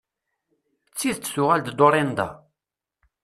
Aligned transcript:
D 0.89 0.93
tidet 0.97 1.31
tuɣal-d 1.33 1.67
Dorenda? 1.77 2.27